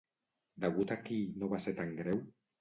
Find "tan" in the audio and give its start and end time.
1.83-1.93